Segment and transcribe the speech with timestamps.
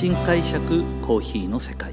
[0.00, 1.92] 新解釈コーヒーの世界。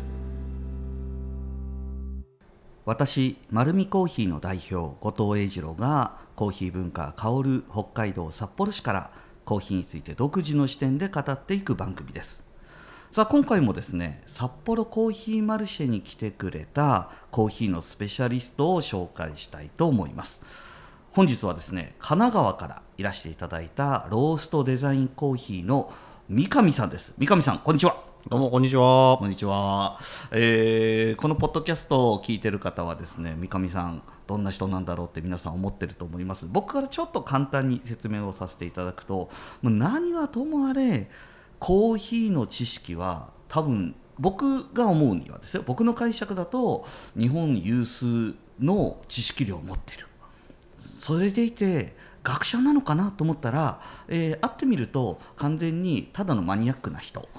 [2.85, 9.11] 私丸るコーヒーの代表後藤英二郎がコーヒー文化香る北海道札幌市から
[9.43, 12.45] コーヒーについて独自の視点で語っていく番組です。
[13.11, 20.45] さあ今回もですね札幌コーヒーマルシェに来てくれたコーヒーのスペシャリストを紹介したいと思います。
[21.11, 25.91] 本日はですね神奈川からいらしていただいたローストデザインコーヒーの
[26.29, 27.13] 三上さんです。
[27.17, 28.06] 三上さんこんにちは。
[28.29, 29.15] どうもこんにちは。
[29.19, 29.97] こんにちは、
[30.31, 36.45] えー、このポッドキャストを聞いてる方はですね三上さんどんな人なんだろうって皆さん思ってると思います。
[36.45, 39.29] 僕からちょっと簡単に説明をさせていただくと
[39.61, 41.09] もう何はともあれ
[41.57, 45.63] コーヒーの知識は多分僕が思うにはですよ。
[45.65, 46.85] 僕の解釈だと
[47.17, 50.05] 日本有数の知識量を持ってる。
[50.77, 57.29] それでいて学者なのかなと思ったら、えー、会ってみると完全にただのマニアックな人。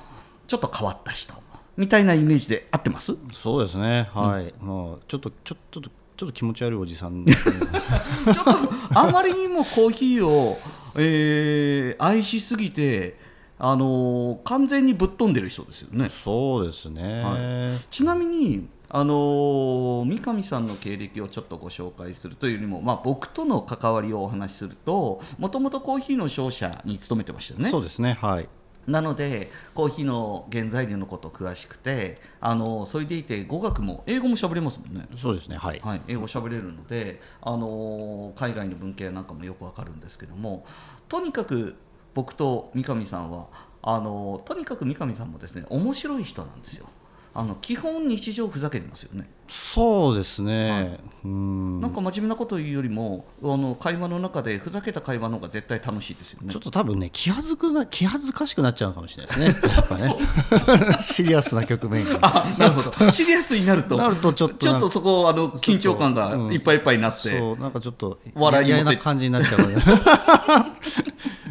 [0.48, 1.32] ちょっと変わった人。
[1.76, 3.16] みたいなイメージで合ってます？
[3.30, 4.08] そうですね。
[4.12, 8.50] はい、うん、まあ、ちょっとちょちょっとちょっと気持ち悪いおじさん、ね、ちょっと
[8.98, 10.58] あまりにもコーヒーを、
[10.96, 13.16] えー、愛しすぎて
[13.60, 16.08] あの完全にぶっ飛んでる人ですよね。
[16.08, 27.70] そうですね、はい、ちなみにあの三上さんの経歴をちょっとご紹介するというよりも、まあ、僕との関わりをお話しするともともとコーヒーの商社に勤めてましたよね。
[27.70, 28.18] そうですね。
[28.20, 28.48] はい
[28.88, 35.06] なのでコーヒーの原材料のこと詳しくてあのそれでいて語学も英語も喋れますもんね。
[35.16, 40.64] そうですねはい、はい、英語喋れるのであの海外の文系なんかもよくわかるんですけども
[41.08, 41.76] とにかく
[42.14, 43.48] 僕と三上さんは
[43.82, 46.88] あのとにかく三上さんもですね面白い人なんですよ
[47.38, 49.30] あの基本日常ふざけてますよね。
[49.46, 51.80] そうですね、はい、うん。
[51.80, 56.52] なんか真面目なこと言うよりもあの会話の中でふざけた会話の方が絶対楽しいですよね。
[56.52, 59.72] ちょっと多分ね気恥ずくな気恥ずかしくなっちゃうかもしれないですね。
[59.72, 60.16] やっぱね。
[61.00, 63.12] シリアスな局面あなるほど。
[63.12, 69.70] シリアスになるとなるとちょっとちょっとそこあの緊張感がいっぱいいっぱいになって、うん、そうなんかちょっと笑い嫌な感じになっちゃう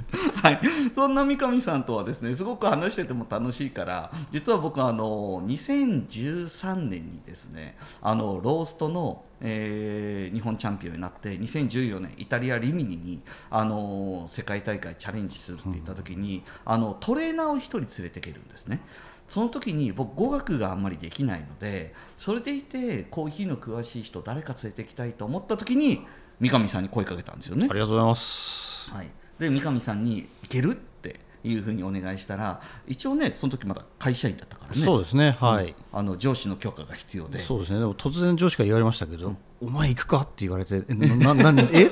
[0.48, 0.60] はい、
[0.96, 13.22] そんな三上さんとはですねすごく話してても楽しいから実は僕あの2013年にですねあのローストのえー、日本チャンピオンになって2014年イタリア・リミニに、
[13.52, 18.82] あの世界大会チャレンジするって言った時に、うん、あのトレーナーを1人連れていけるんですね。
[19.28, 26.06] その時に僕語学があんまりできないのでそれでいてコーヒーの詳しい人誰か連れてきたいと思った時に
[26.40, 27.68] 三上さんに声かけたんですよね。
[27.70, 34.84] ありがとうございます、はいで三上さんに「行ける?」っていうふうにお願いしたら一応ねその時まだ会社員だったからね。
[34.84, 37.40] そうですねはい、うん、あの上司の許可が必要で。
[37.40, 37.80] そうですね。
[37.80, 41.90] でも突然上司から言われましたけど、うんお前行くかって言われて、ななな え？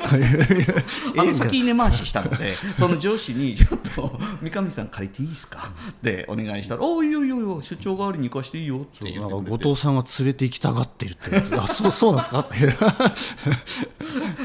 [1.17, 5.71] あの先根回ししたので、 その上司に、ちょっと三上さん借りていいですか？
[5.89, 12.45] ってお願いしたら、おいよいよいよ、出張代わりに行かしていいよって言って後藤さんは連れて行きたがってるって、あそうそうなんですか？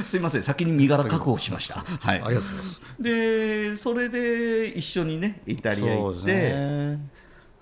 [0.06, 1.84] すいません、先に身柄確保しました。
[2.00, 2.80] はい、ありがとうございます。
[3.00, 6.98] で、それで一緒にね、イタリア行って。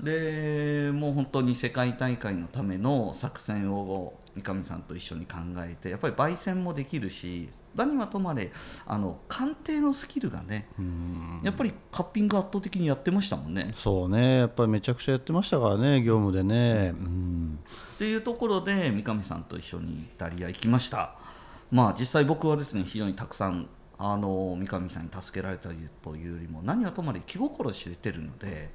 [0.00, 8.50] でもう本当に世界大会のための作戦を三上さんと一緒に考えてやっぱり焙煎もできるし何はともあれ
[8.86, 10.68] あの鑑定のスキルがね
[11.42, 13.72] やっぱりカッピング圧倒的にやってましたもんね。
[13.74, 14.38] そうね。
[14.38, 17.58] やっぱりめちゃくちゃやってましたからね業務でね、うん、
[17.94, 21.14] っていうところで三上さんと一緒にイタリア行きました。
[21.70, 23.68] まあ実際僕はですね非常にたくさん
[23.98, 25.70] あの三上さんに助けられた
[26.02, 28.70] というよりも何はともあれ気心知れてるので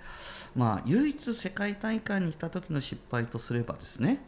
[0.56, 4.22] まあ唯一世界大会に行った時の失敗とすればですね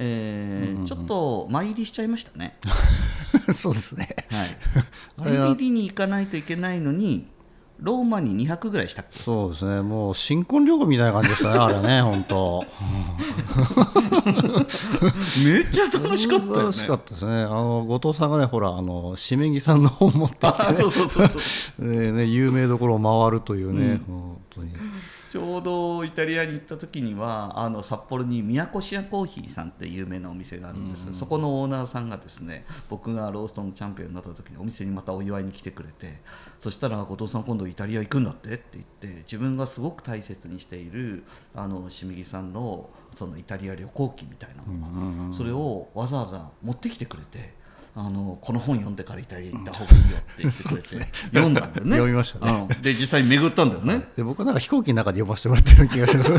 [0.00, 2.56] えー、ちょっと前入りしちゃいましたね。
[3.52, 4.14] そうですね。
[4.30, 4.44] は
[5.26, 5.48] い。
[5.50, 7.26] ビビリに行かないといけないのに、
[7.80, 9.18] ローマに2泊ぐらいしたっけ？
[9.18, 12.64] そうですね、もう新婚旅行みたいな感じでしたね、 あれね、本当。
[15.44, 21.38] めっちゃ楽しかった、ね、楽しかったですね、あの後藤さんがね、ほら、あのしめぎさんの本持ってきて、ね、そうそうそうそ
[21.78, 24.72] うね、有名どころを回るというね、うん、本当に。
[25.30, 36.18] ちょうどイタリアに行った時にはあの札幌に宮古シアコーヒーさんって有名なお店があるんです、うん、そこのオーナーさんがですね僕がローストのチャンピオンになった時にお店にまたお祝いに来てくれて
[36.58, 38.48] そしたら後藤さん今度イタリア行くんだって？
[38.54, 47.54] って言って自分がすごく大切にしているあのしみぎさんのそのイタリア旅行記みたいなのが、それをわざわざ持ってきてくれて
[48.00, 51.90] あのこの本読んでからイタリア行った方がいいよって言ってくれて、ね、読んだんだよね。
[51.96, 54.08] 読みましたね、うん、で実際に巡ったんだよね。
[54.16, 56.32] で僕はなんか飛行機の中で読ませてもらってる気がします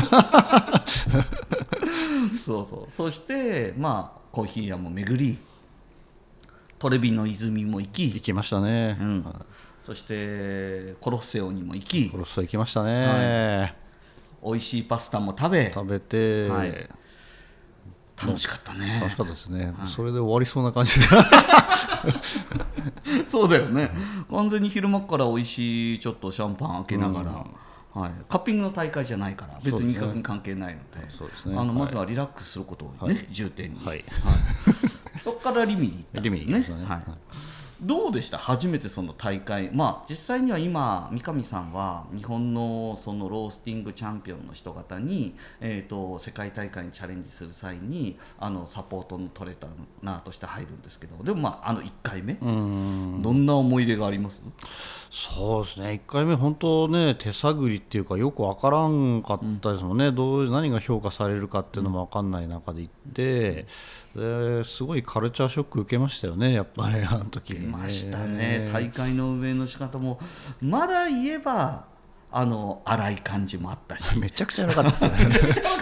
[2.46, 2.90] そうそう。
[2.90, 5.38] そしてまあコーヒー屋も巡り
[6.78, 8.06] トレビの泉も行き。
[8.14, 9.26] 行きましたね、うん、
[9.84, 12.08] そしてコロッセオにも行き。
[12.08, 13.74] コロッセオ行きましたね、はい。
[14.46, 15.70] 美味しいパスタも食べ。
[15.74, 16.88] 食べて、はい
[18.26, 18.98] 楽しかったね。
[19.00, 21.06] 楽しかったですね、それで終わりそうな感じで。
[23.26, 23.90] そうだよね。
[24.30, 27.30] 完全に昼間から美味しいちょっとシャンパン開けながら、
[28.02, 31.06] はい、カッピングの大会じゃないから別に味覚に関係ないので。
[31.46, 31.76] あのはい。
[31.76, 34.04] まずはリラックスすることをね、重点に、はい。
[35.22, 36.20] そこからリミに行った。
[36.20, 36.84] リミに行きましたね。
[36.86, 37.02] はい
[37.82, 38.38] どうでした？
[38.38, 39.70] 初めてその大会。
[39.72, 49.56] まあ実際には今三上さんは日本のそのロースティングチャンピオンの人方に、えー、と世界大会にチャレンジする際にあのサポートのトレー
[50.02, 51.22] ナーとして入るんですけど。
[51.24, 53.22] でもまああの1回目、うん。
[53.22, 54.42] どんな思い出があります？
[55.10, 56.02] そうですね。
[56.06, 63.66] 1回目本当ね手探りっていうかよく分からんかったですもんね、どう何が評価されるかっていうのも分かんない中で行って、
[64.14, 67.54] ですごいカルチャーショック受けましたよねやっぱりあの時。
[67.54, 68.68] ましたね。
[68.72, 70.18] 大会の運営の仕方も
[70.60, 71.88] まだ言えば
[72.32, 74.14] あの荒い感じもあったし。
[74.18, 75.36] めちゃくちゃ良かったですよね。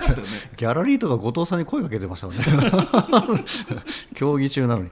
[0.57, 2.43] ギャラリーとか後藤さんに声かけてましたもんね。
[4.15, 4.91] 競技中なのに。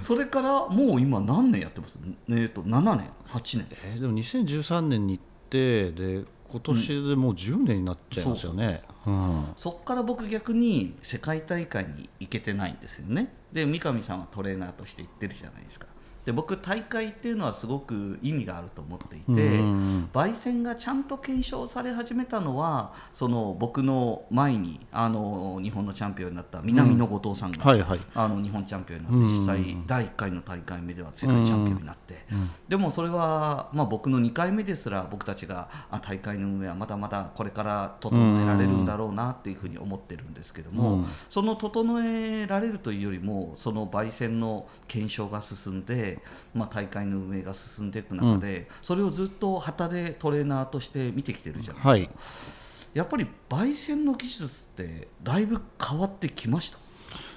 [0.00, 1.98] それからもう今何年やってます？
[2.30, 3.66] えっ、と7年8年。
[3.84, 9.44] えーでも2013年に行ってで今年でもう10年になっちゃいますよね、うん。
[9.56, 13.34] そこから僕逆に世界大会に行けてないんですよね。
[13.52, 15.88] で三上さんはトレーナーとして行ってるじゃないですか。
[16.24, 28.00] で僕大会っていうのはすごく意味があると思っていて、うん焙煎がちゃんと検証され始めたのはその僕の前にあの日本のチャンピオンになった南野後藤さんが、はいはい。
[28.14, 32.24] あの日本チャンピオンになって実際第1回の大会目では世界チャンピオンになって、
[32.68, 41.06] でもそれは、まあ、僕の2回目ですら僕たちがあ大会の運営はまだまだこれから整えられるんだろうなっていうふうに思ってるんですけども、うん。
[41.28, 46.13] その整えられるというよりもその焙煎の検証が進んで、
[46.54, 51.88] まあ、大会の運営が進んでいく中で、それをずっと旗でトレーナーとして見てきてるじゃないですか。
[51.88, 52.10] はい。
[52.94, 56.78] やっぱり焙煎の技術ってだいぶ変わってきました？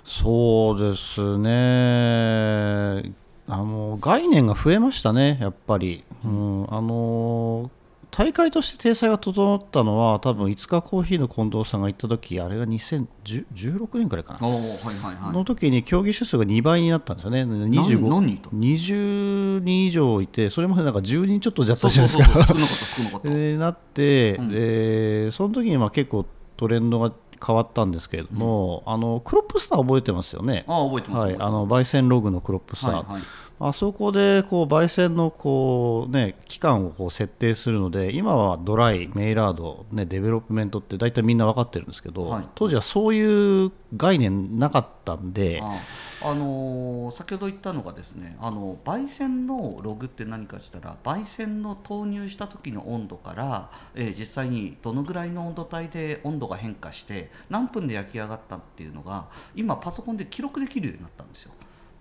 [0.03, 3.13] そうですね。
[3.49, 7.71] あの概念が増えましたねやっぱり、うん、あの
[8.09, 14.47] 大会として体裁が整ったのは多分いつかコーヒーの近藤さんが行った時あれが2016年くらいかな。
[14.47, 15.33] はいはいはい。
[15.33, 22.33] の時に競技種数が2倍になったんですよね、25何人いた20人以上いて、それまでなんか10人ちょっとじゃったじゃないですか。
[22.33, 24.49] 少なかった少なかった、 でなって、うん。
[24.49, 26.25] でその時にまあ結構
[26.55, 27.11] トレンドが
[27.45, 30.65] 変わったんですけれども、あのクロップスター覚えてますよね？
[30.67, 33.21] ああ覚えてます、はい、あの焙煎ログのクロップスター、すはいはい
[33.59, 45.81] あそこでこう焙煎のこう、ね、期間をこう設定するので今はドライ、メイラード、ね、デベロップメントって大体みんな分かってるんですけど、はい当時はそういう概念なかったんで、あ
[46.23, 61.51] あのー先ほど言ったのがですねあの焙煎のログって何かしたら焙煎の投入した時の温度から、えー実際にどのぐらいの温度帯で温度が変化して何分で焼き上がったっていうのが今パソコンで記録できるようになったんですよ。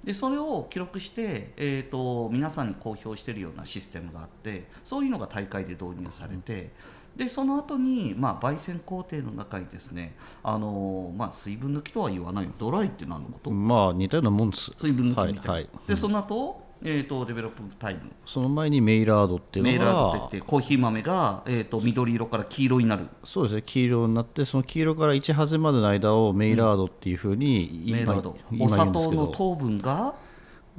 [0.07, 6.71] でそれを記録して、えー、と皆さんに公表しているようなシステムがあってそういうのが大会で導入されて、
[7.17, 10.15] でその後にまあ焙煎工程の中にですね、
[10.45, 14.71] あのーまあ、水分抜きとは言わないよドライって何のこと、まあ似たようなもんです。
[14.79, 15.69] 水分抜きみたいな、はいはい。
[15.89, 18.01] でその後、えー、とデベロップタイム。
[18.27, 23.07] その前にメイラードっていうのがメーラードって言ってコーヒー豆が、えー、と緑色から黄色になる。
[23.25, 28.37] そうですね黄色になってその黄色から1ハゼまでの間をメイラードっていうふうに今,、メーラード。
[28.51, 30.15] 今お砂糖の糖分が？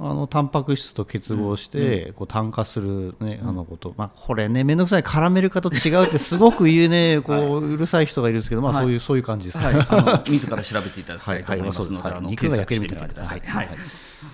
[0.00, 8.82] あのタンパク質と結合して、こう炭化する、ねあのこと、まあ、これね、面倒くさい、カラメル化と違うって、すごく言うね、 こううるさい人がいるんですけど、まあ、はい。
[8.84, 9.58] そういうそういう感じです。
[9.58, 12.12] はい、あの自ら調べていただきたいと思いますので、はい。
[12.12, 12.18] はい。
[12.18, 13.40] あの肉が焼けるみてください。
[13.40, 13.46] はい。
[13.46, 13.66] みたい。
[13.66, 13.76] な感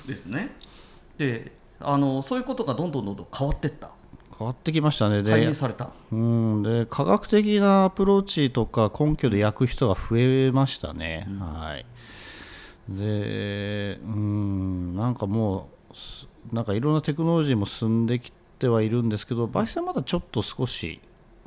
[0.06, 0.50] ですね。
[1.16, 3.90] で、あのそういうことがどんどんどんどん変わっていった、
[4.38, 5.22] 変わってきましたね。
[5.22, 5.90] で解明された？
[6.12, 11.26] うん、で科学的なアプローチとか根拠で焼く人が増えましたね。
[11.40, 11.84] はい、
[12.88, 21.00] でうんなんかもうすなんかいろんなテクノロジーも進んできてはいるんですけど焙煎はまだちょっと少し、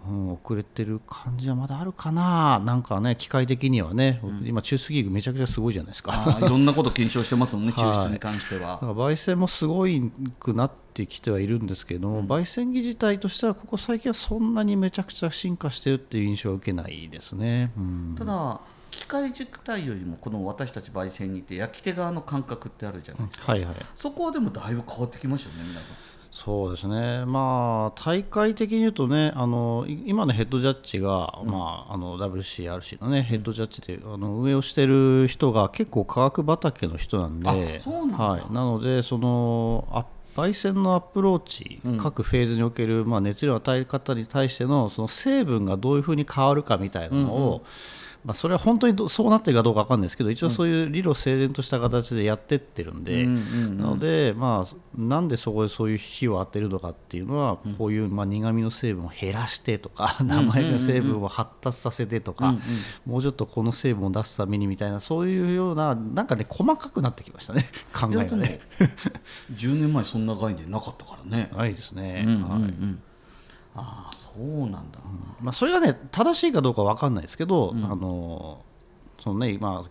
[0.06, 2.60] うん、遅れてる感じはまだあるかな。
[2.60, 6.39] なんかね機械的にはね、今中スギーグめちゃくちゃすごいじゃないですか。
[6.42, 7.86] いろんなこと検証してますもんね、はい。
[7.86, 8.74] 抽出に関しては。
[8.74, 17.72] だから焙煎もすごいくなってきてはいるんですけども、焙煎機自体としてはここ最近はそんなにめちゃくちゃ進化してるっていう印象は受けないですね。
[17.77, 18.16] うん。
[18.18, 25.96] ただ機械軸体よりもこの私たち焙煎にいて焼き手側の感覚ってあるじゃない、はいはい、そこはでもだいぶ変わってきましたよね皆さん
[26.38, 38.17] そうですね、まあ、大会的に言うとね、あのい今のヘッドジャッジが、まあ、あの WCRC のね、ヘッドジャッジであの運営をしてる人が結構科学畑の人なんで、なんだ。
[38.17, 41.98] はい、なので、そのアッ焙煎のアプローチ、うん。
[41.98, 47.62] 各フェーズにおける、まあ、熱量の与え方に対してのその成分がどういうふうに変わるかみたいなのを、うん
[48.25, 62.62] まあ、それは本当にどそうなってるかどうか分かんないですけど一応そういう理路整然とした形でやってってるんで、うんうんうんなので、まあ、なんでそこでそういう火を当てるのかっていうのは、こういう、まあ、苦味の成分を減らしてとか、生焼きの成分を発達させてとか、うんうん
[63.05, 68.59] もうちょっとこの成分を出すためにみたいなそういうようななんかね細かくなってきましたね 考えがね。
[69.55, 72.62] 10年前そんな概念なかったからね、ないですね、うんうんうはい。
[72.62, 73.01] ん
[73.77, 75.00] ああそうなんだ、
[75.41, 78.62] まあ、それがね正しいかどうかわかんないですけど、あの
[79.22, 79.89] そのねまあ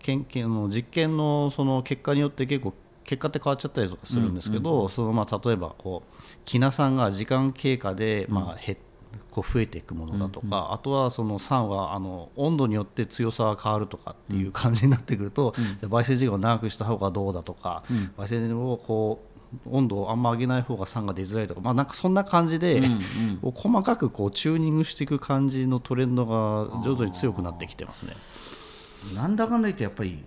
[0.00, 2.74] 研究の実験のその結果によって結構
[3.04, 8.78] 結果って変わっちゃったりとかするんですけど、そのまあ例えばこうきな酸が時間経過でまあ減っ
[9.30, 17.84] こう増えていくものだとか、あとはその酸はあの温度によって強さが変わるとかっていう感じになってくると、じゃあ焙煎時間を長くした方がどうだとか、
[18.16, 19.29] 焙煎をこう
[19.66, 22.82] 温度をあんま上げない方が酸が出づらいとか、まあ、なんかそんな感じで、
[23.42, 28.12] こう細かくこうチューニングしていく感じのトレンドが徐々に強くなってきてますね。
[29.14, 30.24] なんだかんだ言ってやっぱり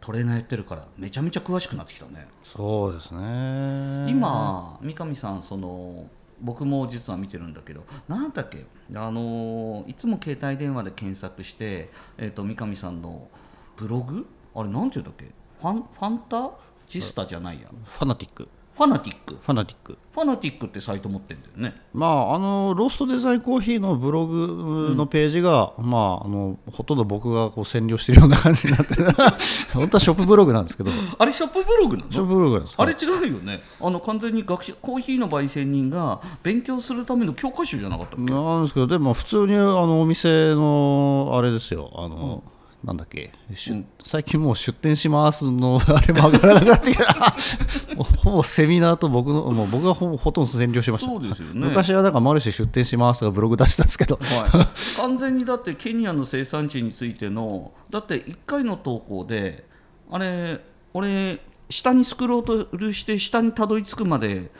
[0.00, 2.26] トレーナーやってるからめちゃめちゃ詳しくなってきたね。
[2.42, 4.10] そうですね。
[4.10, 6.06] 今三上さんその
[6.40, 8.66] 僕も実は見てるんだけどなんだっけ？
[8.96, 13.28] あのいつも携帯電話で検索して、えー、と三上さんの
[13.76, 14.26] ブログ？
[14.54, 15.26] あれなんていうんだっけ？
[15.60, 16.50] ファンファンタ？
[16.92, 18.48] ジスタじゃないやファナティック。
[18.74, 19.34] ファナティック？
[19.34, 19.98] ファナティック。
[20.14, 21.78] ファナティックってサイト持ってるんだよね。
[21.92, 28.94] まああのローストデザインコーヒーのブログのページが、まああのほとんど僕がこう占領してるような感じになって
[29.74, 30.90] 本当はショップブログなんですけど。
[30.90, 33.62] シあれショップブログなョップのブログですあれ違うよね。
[33.78, 38.32] あの完全に学習コーヒーの焙煎人が勉強するための教科書じゃなかったっけ？
[38.32, 41.90] なんですけどでも普通にあのお店のあれですよ。
[41.94, 42.42] あの、
[42.84, 46.90] なんだっけ、うん最近もう出店しますの あれも上がらなかった。
[46.90, 51.08] けどほぼセミナーと僕のもう僕がほぼほとんど占領しました。
[51.08, 51.68] そうですよね。
[51.68, 54.18] 昔はなんかマルシェ出店しますとかブログ出してたんですけど。
[54.20, 59.64] はい、完全にだってケニアの生産地についてのだって1回の投稿で
[60.10, 60.60] あれ
[60.92, 64.50] 俺下にスクロールして下にたどり着くまで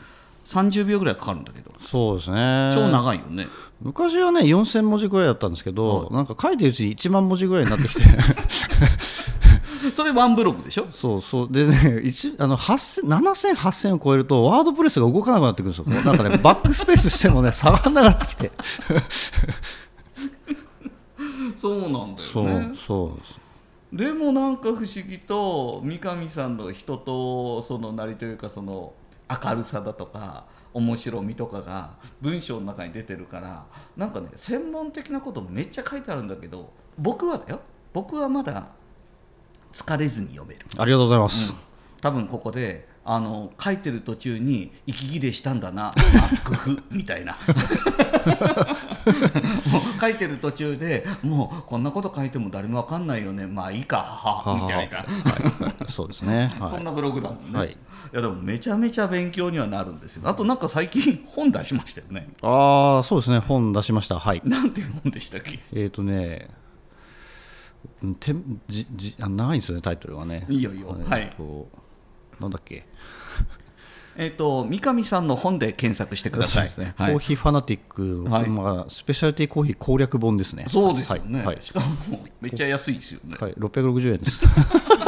[0.47, 1.71] 30秒ぐらいかかるんだけど。
[1.79, 2.71] そうですね。
[2.73, 3.47] 超長いよね、
[3.81, 8.01] 昔はね4000文字ぐらいだったんですけど、なんか書いてるうちに1万文字ぐらいになってきて。
[9.93, 10.87] それワンブログでしょ？
[10.91, 11.51] そうそう。
[11.51, 18.51] でね一あの8000 7000、8000を超えるとワードプレスが動かなくなってくるんですよ、なんかね バックスペースしてもね下がらなくなってきて、
[21.55, 23.19] そうなんだよそうねそう。
[23.19, 23.43] です
[23.91, 28.93] でもなんか不思議と三上さんの人とそのなりというかその
[29.41, 37.59] 明るさだとか面白みとかが文章の中に出てるからなんかね専門的なこともめっちゃ書いてあるんだけど僕はだよ。
[37.93, 38.69] 僕はまだ
[39.71, 41.53] 疲れずに読める、ありがとうございます、
[42.01, 45.93] 多分ここであの書いてる途中に息切れしたんだなあ
[46.45, 47.37] 工夫みたいな。
[49.69, 53.45] もう書いてる途中でもうこんなこと書いても誰もわかんないよね。
[53.45, 54.97] まあいいかははみたいな。
[54.99, 55.03] は
[55.87, 56.69] い、そうですね、 はい。
[56.69, 57.71] そんなブログだもんね、はい。
[57.71, 57.77] い、
[58.13, 60.29] やでもめちゃめちゃ勉強にはなるんですよ。
[60.29, 62.29] あとなんか最近本出しましたよね。
[62.41, 63.39] ああそうですね。
[63.39, 64.17] 本出しました。
[64.17, 64.41] はい。
[64.45, 65.59] なんていう本でしたっけ？
[65.73, 66.47] えっ、ー、とね
[68.01, 70.45] うんてんじじあ長いんですよねタイトルがね。
[70.47, 70.95] いいよいいよ。
[70.97, 71.33] えーはい。
[71.35, 71.82] と
[72.43, 72.85] なんだっけ？
[74.15, 76.71] えっ、と三上さんの本で検索してください。
[76.77, 76.93] ね。
[76.97, 77.11] はい。
[77.13, 78.47] コーヒーファナティック、はい。
[78.47, 80.65] まあ、スペシャリティコーヒー攻略本ですね。
[80.67, 81.47] そうですよね、はい。
[81.47, 81.57] はい。
[81.61, 81.87] しかも
[82.39, 84.41] めっちゃ安いですよね、はい、660円です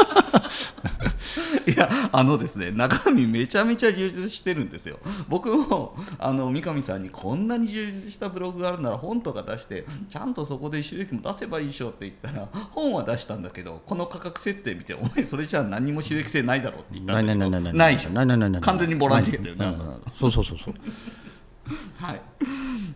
[1.67, 5.00] いやあのですね中身めちゃめちゃ充実してるんですよ。
[5.27, 18.12] 僕もあの三上さんにこんなに充実したブログがあるなら本とか出してちゃんとそこで収益も出せばいいでしょって言ったら本は出したんだけどこの価格設定見てお前それじゃあ何も収益性ないだろうって言ったないんだけどないでしょ
[18.62, 19.77] 完全にボランティアだよね
[20.19, 20.74] そうそうそうそう
[21.98, 22.22] はい、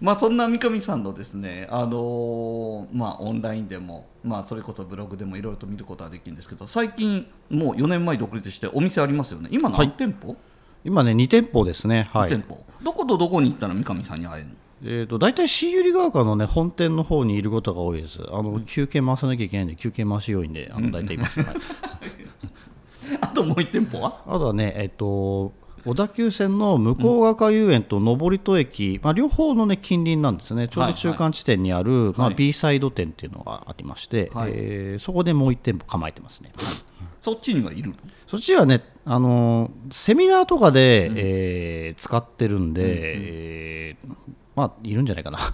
[0.01, 9.49] まあそんな三上さんのですね、あのーまあ、オンラインでも、まあ、それこそブログでもいろいろと見ることができるんですけど最近もう4年前独立してお店ありますよね。
[9.51, 10.37] 今何店舗、
[10.85, 12.09] 今ね2店舗ですね。
[12.13, 12.29] はい。
[12.29, 12.63] 店舗。
[12.81, 14.55] どことどこに行ったら三上さんに会えるの。
[14.81, 18.21] えー、と大体新百合ヶ丘の、ね、本店の方にいることが多いです。
[18.31, 21.55] あの、休憩回さなきゃいけないんで休憩回し要員であの大体います、はい、
[23.19, 24.21] あともう1店舗は？
[24.25, 25.51] あとはね、えっと、
[25.86, 34.51] 小田急線の向ヶ丘遊園と登戸駅、まあ、両方の、ね、近隣なんですね、ちょうど中間地点にある、まあ、はい B サイド店っていうのがありまして、はい。
[34.53, 36.51] えーそこでもう1店舗構えてますね。
[37.21, 37.95] そっちにはいるの？
[38.27, 43.68] そっちはね、あのーセミナーとかで、えー使ってるんで、えー
[44.59, 45.39] まあ、いるんじゃないかな。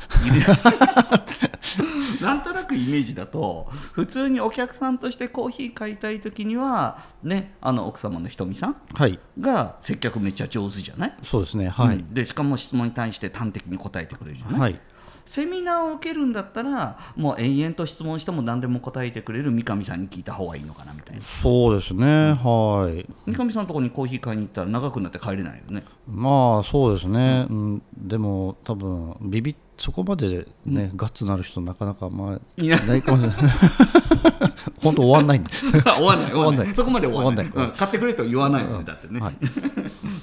[2.21, 9.19] なんとなくイメージだと普通にお客さんとしてコーヒー買いたい時にはねあの奥様のひとみさんはい。
[9.39, 12.13] が接客めっちゃ上手じゃない、そうですねはい、うん。
[12.15, 14.79] でしかも質問に対して端的に答えてくれるじゃない、はい
[15.25, 21.22] セミナーを受けるんだったらもう延々と質問しても何でも答えてくれる三上さんに聞いた方がいいのかなみたいな。
[21.22, 23.05] そうですね、はい。
[23.25, 25.84] 三上さんのところにコーヒー買いに行ったら長くなって帰れないよね。
[26.08, 27.82] まあそうですね、うん。
[27.98, 33.51] でも多分ビビそこまでね、ガッツなる人なかなかまあいないかもしれない。
[34.82, 35.50] 本当終わんないんで。
[35.84, 36.75] 終わんない 終わんない。
[36.75, 37.46] そこまで終わんない。
[37.46, 37.65] 終わん。
[37.65, 37.77] ないうん。
[37.77, 39.36] 買ってくれと言わないよねだってね、はい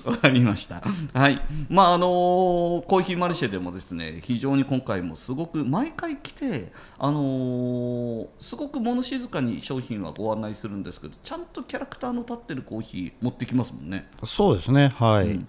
[0.04, 0.82] わかりました。
[1.14, 1.40] はい。
[1.68, 2.06] まああの
[2.86, 14.08] コーヒーマルシェでもですね、非常に今回もすごく毎回来て、あのーすごく物静かに商品はご案内するんですけど、ちゃんとキャラクターの立ってるコーヒー持ってきますもんね。
[14.24, 15.48] そうですねはい、うん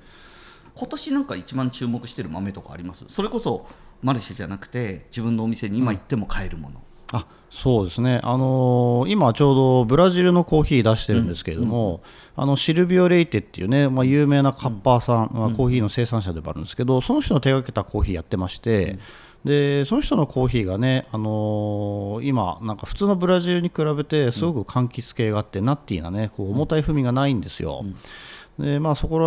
[0.76, 3.06] 今年なんか一番注目してる豆とかあります？
[3.08, 3.68] それこそ
[4.02, 6.82] マルシェじゃなくて自分のお店に今行っても買えるもの。
[7.14, 12.02] あそうですね、あのー今ちょうどブラジルのコーヒー出してるんですけれども、
[12.36, 18.98] あのシルビオ・レイテっていうね、まあ、有名なカッパーさん、まあ、コーヒーの生産者でもあるんですけど、その人の手がけたコーヒーやってまして、
[19.46, 27.86] でその人のコーヒーがね、あのー今、なんか普通のブラジルに比べてすごく柑橘系があって、ナッティーなね、こう重たい風味がないんですよ。
[28.58, 29.26] でまあ、そこら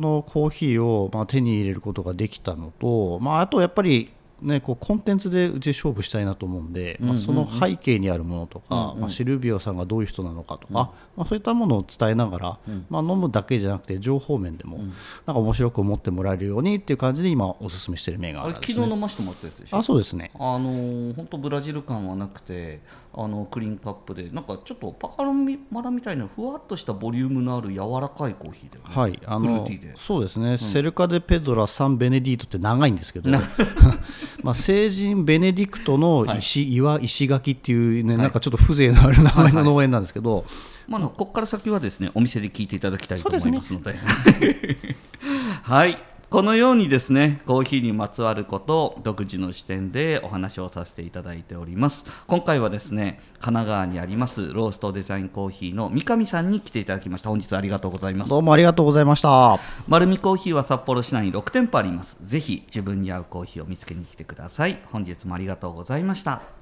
[0.00, 4.12] のコーヒーをまあ手に入れることができたのと、まあ、あとやっぱり、
[4.42, 12.58] ね、こうコンテンツでうち勝負したいなと思うんで、まあ、その背景にあるものとか、まあ、シルビオさんがどういう人なのかとか、まあ、そういったものを伝えながら、
[12.90, 14.90] まあ、飲むだけじゃなくて情報面でもなん
[15.26, 19.78] か面白く思ってもらえるようにっていう感じで今おすすめしてる銘あれ柄です、ね、昨日飲ませてもらったやつでしょ？
[19.78, 20.30] あそうですね。
[20.34, 22.80] あのー本当ブラジル感はなくて
[23.14, 29.94] あのクリーンカップでなんかちょっとパカラマラみたいなふわっとしたボリュームのある柔らかいコーヒーだよね、はい、あのフルーティーで。
[29.98, 33.30] そうですね、セルカ・デ・ペドラ・サン・ベネディートって長いんですけど、
[34.42, 40.44] まあ聖人ベネディクトの石、岩石垣っていうね、なんかちょっと風情のある名前の農園なんですけど、
[40.88, 43.94] まあ、あのここから先はですねお店で聞いていただきたいと思いますので。
[45.62, 52.04] はいこのようにですねコーヒーにまつわることを独自の視点でお話をさせていただいております。
[52.26, 57.28] 今回はですね神奈川にありますローストデザインコーヒーの三上さんに来ていただきました。
[57.28, 58.30] 本日ありがとうございます。
[58.30, 59.60] どうもありがとうございました。
[59.86, 62.18] 丸見コーヒーは札幌市内に6店舗あります。
[62.20, 64.80] ぜひ自分に合うコーヒーを見つけに来てください。
[64.90, 66.53] 本日もありがとうございました